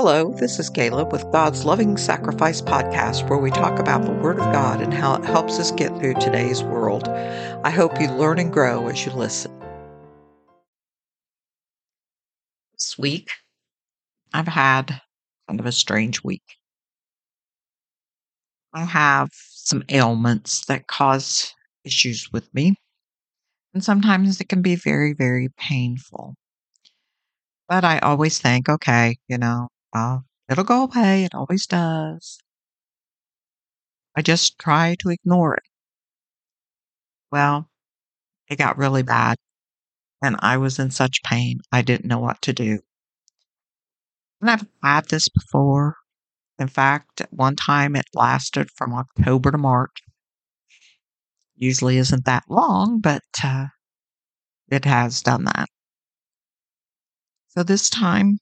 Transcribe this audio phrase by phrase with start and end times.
[0.00, 4.38] Hello, this is Caleb with God's Loving Sacrifice podcast, where we talk about the Word
[4.38, 7.08] of God and how it helps us get through today's world.
[7.08, 9.50] I hope you learn and grow as you listen.
[12.74, 13.28] This week,
[14.32, 15.00] I've had
[15.48, 16.44] kind of a strange week.
[18.72, 21.52] I have some ailments that cause
[21.84, 22.76] issues with me,
[23.74, 26.36] and sometimes it can be very, very painful.
[27.68, 30.18] But I always think, okay, you know, uh,
[30.48, 31.24] it'll go away.
[31.24, 32.38] It always does.
[34.16, 35.62] I just try to ignore it.
[37.30, 37.68] Well,
[38.48, 39.36] it got really bad
[40.22, 41.60] and I was in such pain.
[41.72, 42.80] I didn't know what to do.
[44.40, 45.96] And I've had this before.
[46.58, 50.02] In fact, at one time it lasted from October to March.
[51.54, 53.66] Usually isn't that long, but uh,
[54.68, 55.68] it has done that.
[57.48, 58.38] So this time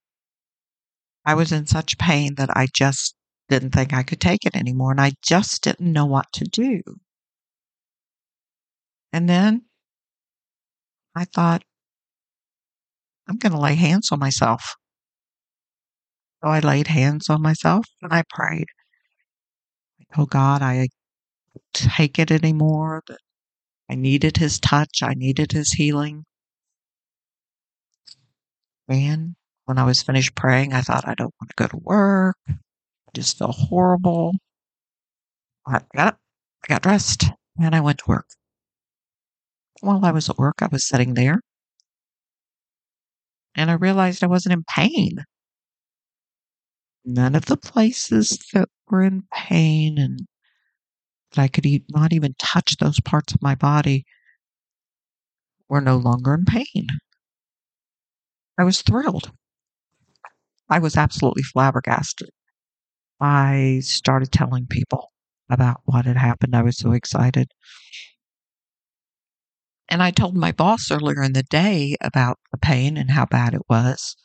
[1.26, 3.16] I was in such pain that I just
[3.48, 4.92] didn't think I could take it anymore.
[4.92, 6.82] And I just didn't know what to do.
[9.12, 9.62] And then
[11.16, 11.64] I thought,
[13.28, 14.76] I'm going to lay hands on myself.
[16.42, 18.66] So I laid hands on myself and I prayed.
[20.14, 20.88] Told God I
[21.72, 23.02] take it anymore,
[23.88, 26.24] I needed his touch, I needed his healing.
[28.88, 29.35] And
[29.66, 32.36] when I was finished praying, I thought, I don't want to go to work.
[32.48, 32.54] I
[33.14, 34.32] just feel horrible.
[35.64, 36.20] I got up,
[36.64, 37.24] I got dressed,
[37.56, 38.26] and I went to work.
[39.80, 41.40] While I was at work, I was sitting there,
[43.56, 45.24] and I realized I wasn't in pain.
[47.06, 50.26] None of the places that were in pain and
[51.30, 54.04] that I could not even touch those parts of my body
[55.68, 56.88] were no longer in pain.
[58.58, 59.32] I was thrilled.
[60.68, 62.30] I was absolutely flabbergasted.
[63.20, 65.12] I started telling people
[65.48, 66.54] about what had happened.
[66.54, 67.48] I was so excited.
[69.88, 73.54] And I told my boss earlier in the day about the pain and how bad
[73.54, 74.16] it was.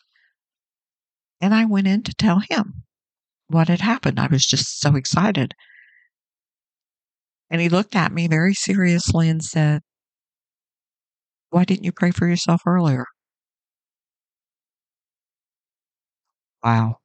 [1.40, 2.84] And I went in to tell him
[3.47, 4.19] what had happened.
[4.19, 5.53] I was just so excited.
[7.50, 9.81] And he looked at me very seriously and said,
[11.50, 13.06] Why didn't you pray for yourself earlier?
[16.64, 17.00] Wow.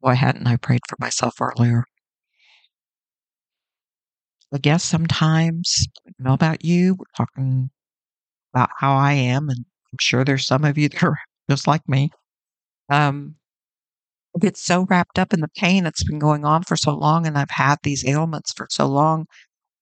[0.00, 1.86] Why hadn't I prayed for myself earlier?
[4.54, 7.70] I guess sometimes, I don't know about you, we're talking
[8.54, 9.60] about how I am, and
[9.92, 11.18] I'm sure there's some of you that are
[11.50, 12.10] just like me.
[12.90, 13.36] Um,
[14.36, 17.26] I get so wrapped up in the pain that's been going on for so long,
[17.26, 19.26] and I've had these ailments for so long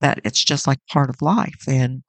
[0.01, 1.65] that it's just like part of life.
[1.69, 2.03] And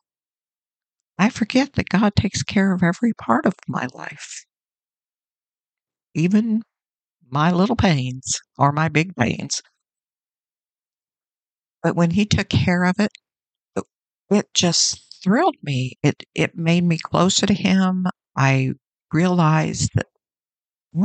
[1.18, 4.44] I forget that God takes care of every part of my life
[6.16, 6.64] even
[7.30, 9.62] my little pains or my big pains.
[11.84, 13.12] But when he took care of it,
[14.32, 15.94] it just thrilled me.
[16.02, 18.08] It it made me closer to him.
[18.36, 18.74] I
[19.14, 20.08] realized that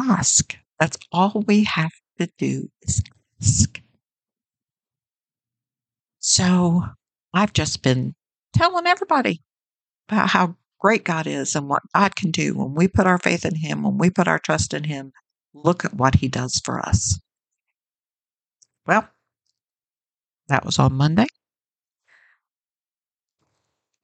[0.01, 0.57] ask.
[0.79, 3.03] That's all we have to do is
[3.43, 3.81] ask.
[6.19, 6.85] So
[7.33, 8.15] I've just been
[8.53, 9.43] telling everybody
[10.09, 13.45] about how great God is and what God can do when we put our faith
[13.45, 15.13] in Him, when we put our trust in Him.
[15.55, 17.19] Look at what He does for us.
[18.87, 19.09] Well,
[20.49, 21.27] that was on Monday.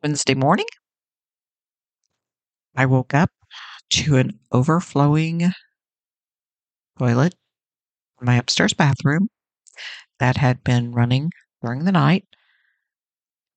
[0.02, 0.66] Wednesday morning,
[2.76, 3.30] I woke up
[3.90, 5.52] to an overflowing
[6.98, 7.34] toilet
[8.20, 9.28] in my upstairs bathroom
[10.18, 11.30] that had been running
[11.62, 12.24] during the night.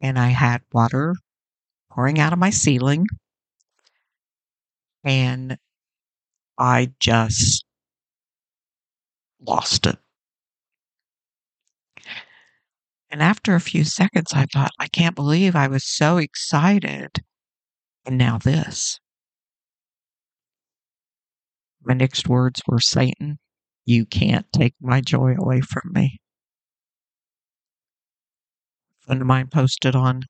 [0.02, 1.16] And I had water
[1.96, 3.08] pouring out of my ceiling.
[5.04, 5.58] And
[6.60, 7.66] I just
[9.40, 9.98] lost it.
[13.10, 17.12] And after a few seconds, I thought, I can't believe I was so excited.
[18.06, 19.00] And now this.
[21.82, 23.38] My next words were Satan,
[23.86, 26.20] you can't take my joy away from me.
[29.04, 30.24] A friend of mine posted on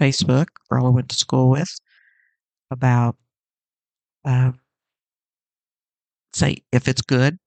[0.00, 1.68] Facebook, girl I went to school with,
[2.70, 3.16] about
[4.24, 4.52] uh,
[6.32, 7.38] say if it's good,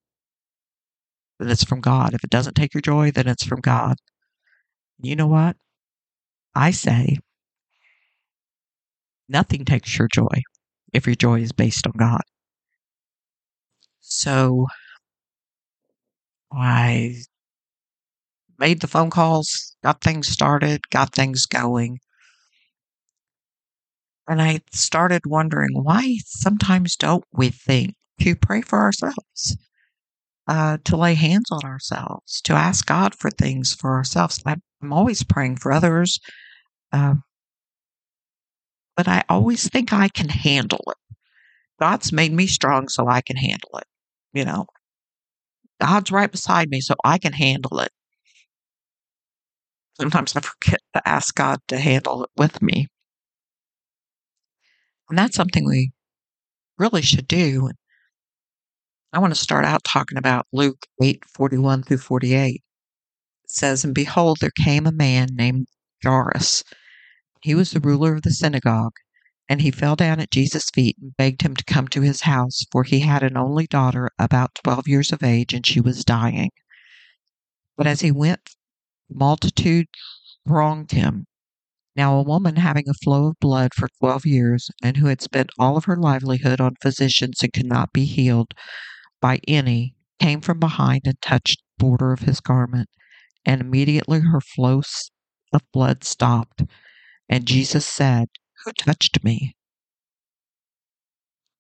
[1.40, 2.14] then it's from God.
[2.14, 3.98] If it doesn't take your joy, then it's from God.
[5.02, 5.58] You know what?
[6.56, 7.18] I say
[9.28, 10.42] nothing takes your joy
[10.94, 12.22] if your joy is based on God.
[14.02, 14.68] So
[16.54, 17.24] I
[18.60, 22.00] made the phone calls, got things started, got things going.
[24.28, 29.58] And I started wondering why sometimes don't we think to pray for ourselves,
[30.48, 34.42] uh, to lay hands on ourselves, to ask God for things for ourselves.
[34.46, 34.62] I'm,
[34.92, 36.20] always praying for others,
[36.92, 37.24] um,
[38.98, 40.98] but I always think I can handle it.
[41.80, 43.88] God's made me strong so I can handle it.
[44.34, 44.66] You know,
[45.80, 47.92] God's right beside me so I can handle it.
[50.00, 52.88] Sometimes I forget to ask God to handle it with me.
[55.14, 55.92] And that's something we
[56.80, 57.70] really should do.
[59.14, 62.56] I want to start out talking about Luke 8 41 through 48.
[62.56, 62.62] It
[63.46, 65.68] says, And behold, there came a man named
[66.04, 66.64] Jairus.
[67.44, 68.94] He was the ruler of the synagogue.
[69.48, 72.66] And he fell down at Jesus' feet and begged him to come to his house,
[72.72, 76.50] for he had an only daughter about twelve years of age, and she was dying.
[77.78, 78.56] But as he went,
[79.10, 79.52] the
[80.48, 81.28] thronged him.
[81.96, 85.52] Now, a woman having a flow of blood for twelve years, and who had spent
[85.60, 88.54] all of her livelihood on physicians and could not be healed
[89.22, 92.90] by any, came from behind and touched the border of his garment,
[93.46, 94.82] and immediately her flow
[95.54, 96.64] of blood stopped.
[97.30, 98.30] And Jesus said,
[98.64, 99.56] who touched me?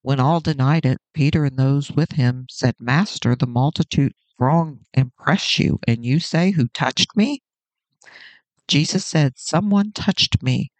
[0.01, 5.15] When all denied it, Peter and those with him said, Master, the multitude throng and
[5.15, 7.41] press you, and you say, Who touched me?
[8.73, 10.71] Jesus said, Someone touched me,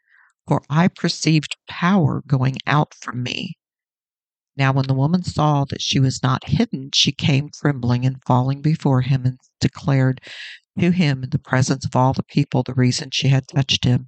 [0.48, 3.56] for I perceived power going out from me.
[4.58, 8.64] Now, when the woman saw that she was not hidden, she came trembling and falling
[8.64, 10.22] before him and declared
[10.80, 14.08] to him in the presence of all the people the reason she had touched him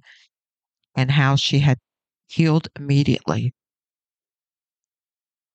[0.96, 1.78] and how she had
[2.26, 3.54] healed immediately.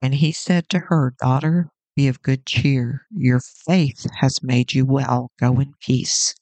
[0.01, 1.67] And he said to her, Daughter,
[1.97, 3.07] be of good cheer.
[3.11, 5.31] Your faith has made you well.
[5.37, 6.33] Go in peace.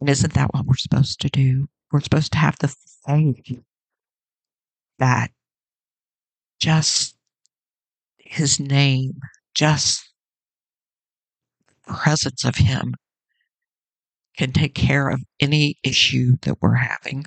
[0.00, 1.68] And isn't that what we're supposed to do?
[1.92, 2.74] We're supposed to have the
[3.06, 3.62] faith
[4.98, 5.30] that
[6.58, 7.16] just
[8.18, 9.18] his name,
[9.54, 10.08] just
[11.86, 12.94] presence of him
[14.36, 17.24] can take care of any issue that we're having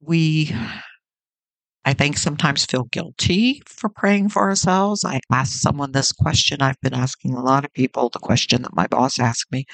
[0.00, 0.52] we
[1.84, 5.04] I think sometimes feel guilty for praying for ourselves.
[5.04, 6.60] I asked someone this question.
[6.60, 9.64] I've been asking a lot of people the question that my boss asked me.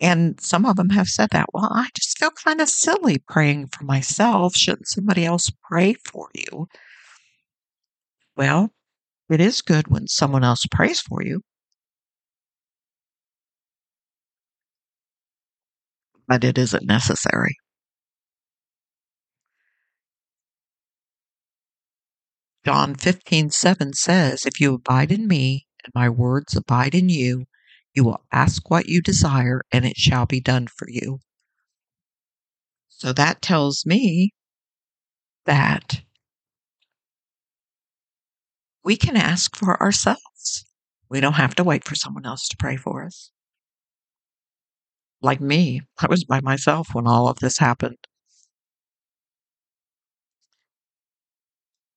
[0.00, 3.68] And some of them have said that, well, I just feel kind of silly praying
[3.68, 4.56] for myself.
[4.56, 6.68] Shouldn't somebody else pray for you?
[8.36, 8.70] Well,
[9.30, 11.42] it is good when someone else prays for you.
[16.28, 17.56] But it isn't necessary.
[22.66, 27.44] John 15, 7 says, If you abide in me and my words abide in you,
[27.94, 31.20] you will ask what you desire and it shall be done for you.
[32.88, 34.32] So that tells me
[35.44, 36.02] that
[38.82, 40.64] we can ask for ourselves.
[41.08, 43.30] We don't have to wait for someone else to pray for us.
[45.22, 48.08] Like me, I was by myself when all of this happened.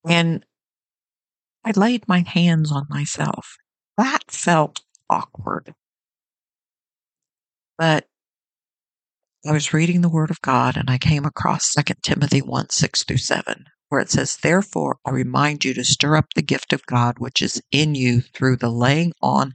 [0.08, 0.46] And
[1.70, 3.58] I laid my hands on myself.
[3.96, 5.76] That felt awkward.
[7.78, 8.08] But
[9.46, 13.04] I was reading the Word of God and I came across 2 Timothy 1 6
[13.04, 16.88] through 7, where it says, Therefore, I remind you to stir up the gift of
[16.88, 19.54] God which is in you through the laying on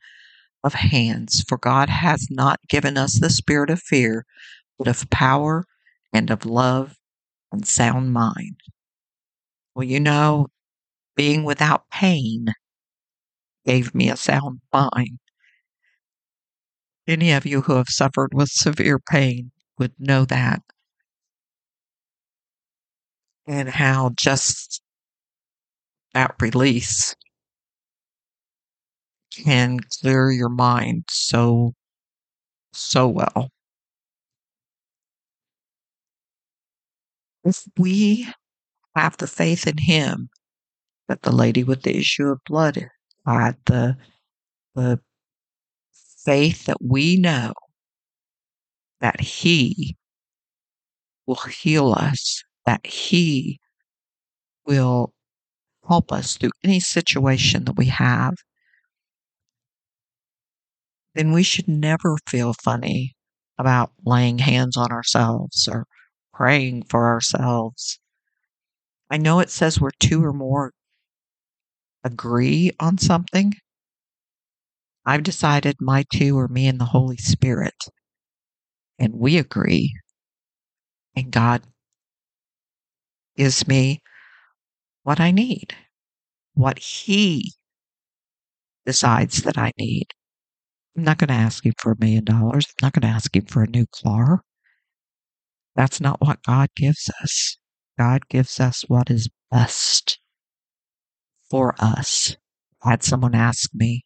[0.62, 1.44] of hands.
[1.48, 4.24] For God has not given us the spirit of fear,
[4.78, 5.64] but of power
[6.12, 6.94] and of love
[7.50, 8.60] and sound mind.
[9.74, 10.46] Well, you know,
[11.16, 12.46] being without pain
[13.66, 15.18] gave me a sound mind.
[17.06, 20.62] Any of you who have suffered with severe pain would know that.
[23.46, 24.82] And how just
[26.14, 27.14] that release
[29.32, 31.74] can clear your mind so,
[32.72, 33.50] so well.
[37.44, 38.28] If we
[38.96, 40.30] have the faith in Him
[41.08, 42.88] that the lady with the issue of blood
[43.26, 43.96] had, the,
[44.74, 45.00] the
[46.24, 47.52] faith that we know
[49.00, 49.96] that He
[51.26, 53.60] will heal us, that He
[54.66, 55.12] will
[55.86, 58.34] help us through any situation that we have,
[61.14, 63.14] then we should never feel funny
[63.58, 65.86] about laying hands on ourselves or
[66.32, 68.00] praying for ourselves.
[69.10, 70.72] I know it says we're two or more
[72.04, 73.54] agree on something.
[75.06, 77.74] I've decided my two are me and the Holy Spirit,
[78.98, 79.94] and we agree.
[81.16, 81.62] And God
[83.36, 84.02] gives me
[85.04, 85.74] what I need,
[86.54, 87.52] what He
[88.86, 90.06] decides that I need.
[90.96, 92.66] I'm not going to ask Him for a million dollars.
[92.68, 94.42] I'm not going to ask Him for a new car.
[95.76, 97.58] That's not what God gives us.
[97.98, 100.18] God gives us what is best
[101.50, 102.36] for us.
[102.82, 104.04] I had someone ask me,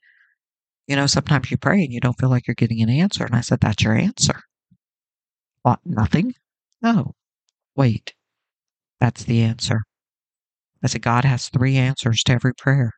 [0.87, 3.25] you know, sometimes you pray and you don't feel like you're getting an answer.
[3.25, 4.41] And I said, that's your answer.
[5.63, 6.35] What, nothing?
[6.81, 7.13] No.
[7.77, 8.15] Wait.
[9.01, 9.83] That's the answer.
[10.83, 12.93] I said, God has three answers to every prayer.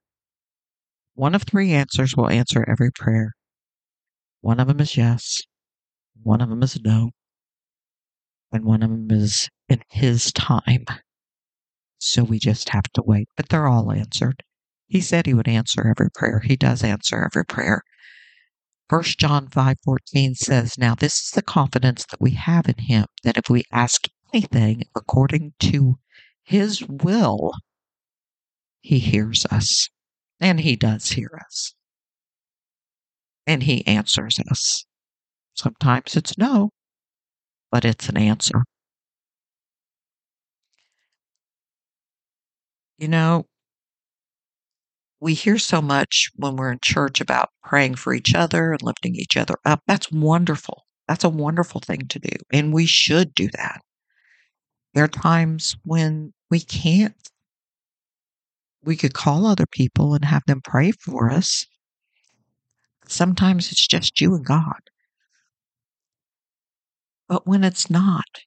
[1.14, 3.32] One of three answers will answer every prayer.
[4.40, 5.40] One of them is yes.
[6.22, 7.10] One of them is no.
[8.52, 10.84] And one of them is in His time.
[12.00, 13.28] So we just have to wait.
[13.36, 14.42] But they're all answered.
[14.88, 16.40] He said he would answer every prayer.
[16.40, 17.82] He does answer every prayer.
[18.88, 23.36] 1 John 5:14 says, "Now this is the confidence that we have in him that
[23.36, 25.98] if we ask anything according to
[26.42, 27.52] his will,
[28.80, 29.90] he hears us."
[30.40, 31.74] And he does hear us.
[33.46, 34.86] And he answers us.
[35.54, 36.70] Sometimes it's no,
[37.70, 38.64] but it's an answer.
[43.00, 43.46] You know,
[45.20, 49.14] we hear so much when we're in church about praying for each other and lifting
[49.16, 49.80] each other up.
[49.86, 50.84] That's wonderful.
[51.08, 52.36] That's a wonderful thing to do.
[52.52, 53.80] And we should do that.
[54.92, 57.16] There are times when we can't.
[58.84, 61.66] We could call other people and have them pray for us.
[63.08, 64.80] Sometimes it's just you and God.
[67.28, 68.42] But when it's not,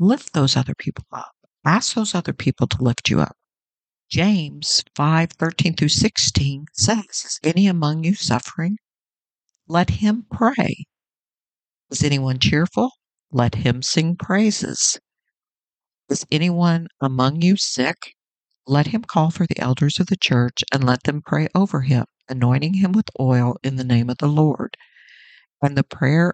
[0.00, 1.37] lift those other people up.
[1.68, 3.36] Ask those other people to lift you up.
[4.08, 8.78] James 5 13 through 16 says, Is any among you suffering?
[9.66, 10.86] Let him pray.
[11.90, 12.92] Is anyone cheerful?
[13.30, 14.98] Let him sing praises.
[16.08, 18.14] Is anyone among you sick?
[18.66, 22.06] Let him call for the elders of the church and let them pray over him,
[22.30, 24.74] anointing him with oil in the name of the Lord.
[25.60, 26.32] And the prayer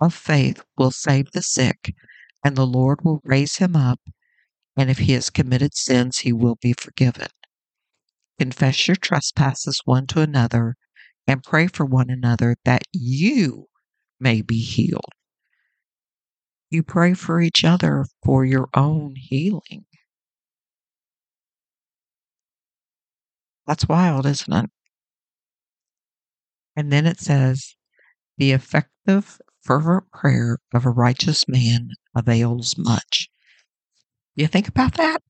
[0.00, 1.94] of faith will save the sick,
[2.44, 4.00] and the Lord will raise him up
[4.76, 7.28] and if he has committed sins, he will be forgiven.
[8.38, 10.76] Confess your trespasses one to another
[11.26, 13.66] and pray for one another that you
[14.20, 15.12] may be healed.
[16.70, 19.86] You pray for each other for your own healing.
[23.66, 24.70] That's wild, isn't it?
[26.76, 27.74] And then it says,
[28.36, 33.25] the effective, fervent prayer of a righteous man avails much.
[34.36, 35.22] You think about that?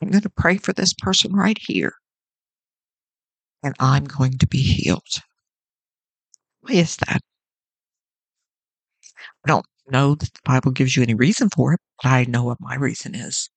[0.00, 1.92] I'm going to pray for this person right here,
[3.64, 5.02] and I'm going to be healed.
[6.60, 7.20] Why is that?
[9.44, 12.44] I don't know that the Bible gives you any reason for it, but I know
[12.44, 13.50] what my reason is.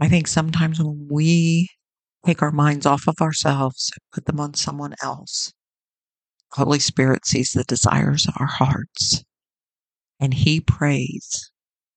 [0.00, 1.68] I think sometimes when we
[2.26, 5.52] take our minds off of ourselves and put them on someone else,
[6.52, 9.22] Holy Spirit sees the desires of our hearts
[10.18, 11.52] and He prays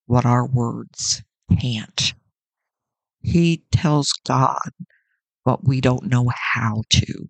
[0.05, 1.23] what our words
[1.59, 2.13] can't.
[3.21, 4.59] He tells God
[5.43, 7.29] what we don't know how to.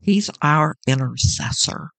[0.00, 1.90] He's our intercessor.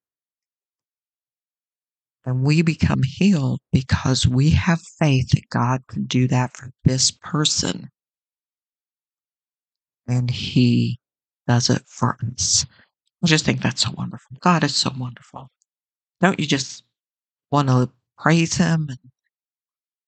[2.24, 7.10] And we become healed because we have faith that God can do that for this
[7.10, 7.88] person.
[10.08, 10.98] And He
[11.46, 12.66] does it for us.
[13.22, 14.36] I just think that's so wonderful.
[14.40, 15.48] God is so wonderful.
[16.20, 16.84] Don't you just
[17.50, 18.86] want to praise Him?
[18.88, 18.98] And,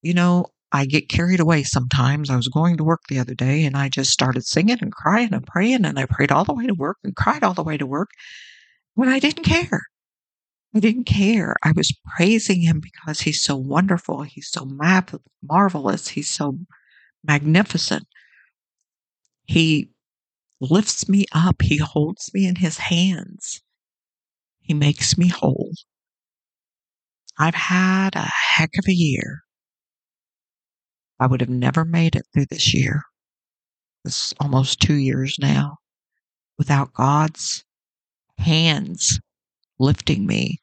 [0.02, 2.30] you know, I get carried away sometimes.
[2.30, 5.32] I was going to work the other day and I just started singing and crying
[5.32, 7.76] and praying and I prayed all the way to work and cried all the way
[7.78, 8.10] to work
[8.94, 9.82] when I didn't care.
[10.74, 11.56] I didn't care.
[11.64, 14.22] I was praising him because he's so wonderful.
[14.22, 14.68] He's so
[15.42, 16.08] marvelous.
[16.08, 16.58] He's so
[17.24, 18.06] magnificent.
[19.46, 19.90] He
[20.60, 21.62] lifts me up.
[21.62, 23.62] He holds me in his hands.
[24.60, 25.72] He makes me whole.
[27.38, 29.44] I've had a heck of a year.
[31.20, 33.02] I would have never made it through this year.
[34.04, 35.78] It's almost two years now
[36.56, 37.64] without God's
[38.38, 39.20] hands
[39.78, 40.58] lifting me,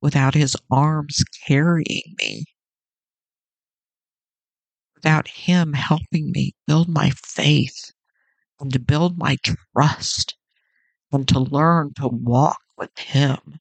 [0.00, 2.44] without his arms carrying me,
[4.94, 7.92] without him helping me build my faith
[8.60, 9.36] and to build my
[9.74, 10.36] trust
[11.10, 13.58] and to learn to walk with him.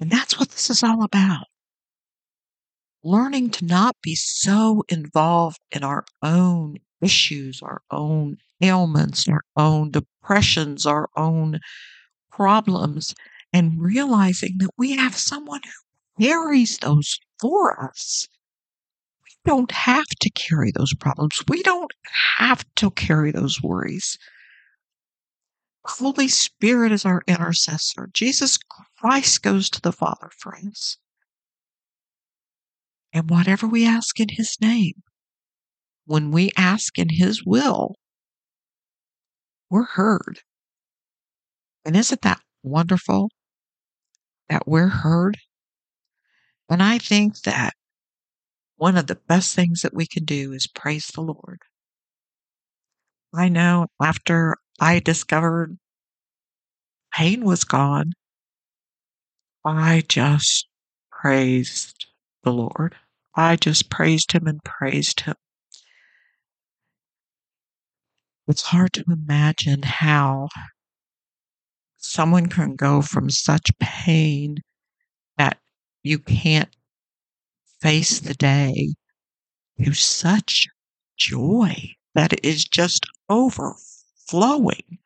[0.00, 1.46] And that's what this is all about
[3.04, 9.90] learning to not be so involved in our own issues, our own ailments, our own
[9.90, 11.60] depressions, our own
[12.32, 13.14] problems,
[13.52, 18.26] and realizing that we have someone who carries those for us.
[19.24, 21.42] We don't have to carry those problems.
[21.46, 21.92] We don't
[22.38, 24.16] have to carry those worries.
[25.86, 28.08] Holy Spirit is our intercessor.
[28.14, 28.58] Jesus
[28.98, 30.96] Christ goes to the Father for us.
[33.14, 35.04] And whatever we ask in His name,
[36.04, 37.94] when we ask in His will,
[39.70, 40.40] we're heard.
[41.84, 43.30] And isn't that wonderful
[44.48, 45.38] that we're heard?
[46.68, 47.74] And I think that
[48.76, 51.60] one of the best things that we can do is praise the Lord.
[53.32, 55.78] I know after I discovered
[57.14, 58.12] pain was gone,
[59.64, 60.66] I just
[61.12, 62.06] praised
[62.42, 62.96] the Lord.
[63.36, 65.34] I just praised Him and praised Him.
[68.46, 70.48] It's hard to imagine how
[71.96, 74.58] someone can go from such pain
[75.38, 75.58] that
[76.02, 76.74] you can't
[77.80, 78.94] face the day
[79.82, 80.68] to such
[81.16, 84.98] joy that it is just overflowing.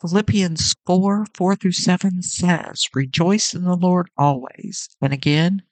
[0.00, 4.88] Philippians 4 4 through 7 says, Rejoice in the Lord always.
[5.00, 5.62] And again,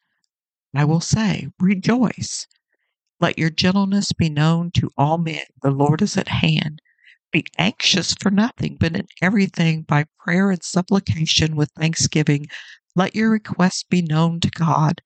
[0.74, 2.46] I will say, Rejoice.
[3.20, 5.44] Let your gentleness be known to all men.
[5.62, 6.80] The Lord is at hand.
[7.30, 12.46] Be anxious for nothing, but in everything by prayer and supplication with thanksgiving,
[12.94, 15.00] let your requests be known to God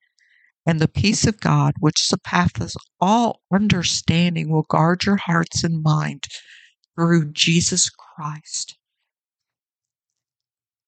[0.67, 6.25] and the peace of God, which surpasses all understanding, will guard your hearts and mind
[6.93, 8.77] through Jesus Christ.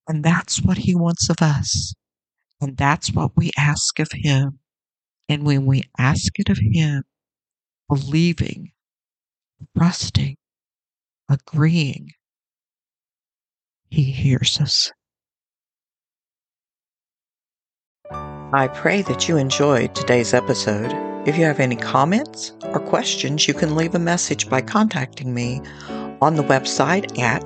[0.06, 1.94] And that's what He wants of us.
[2.60, 4.60] And that's what we ask of Him.
[5.30, 7.06] And when we ask it of Him,
[7.88, 8.74] believing,
[9.78, 10.36] trusting,
[11.30, 12.12] agreeing,
[13.90, 14.92] He hears us.
[18.12, 20.92] I pray that you enjoyed today's episode.
[21.28, 25.62] If you have any comments or questions, you can leave a message by contacting me
[26.20, 27.44] on the website at